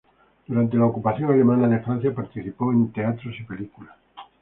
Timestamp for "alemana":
1.29-1.67